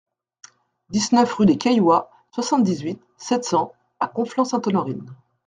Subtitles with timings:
[0.89, 5.05] dix-neuf rue des Cailloys, soixante-dix-huit, sept cents à Conflans-Sainte-Honorine